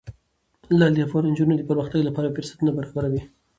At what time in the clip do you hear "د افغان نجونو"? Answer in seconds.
0.95-1.53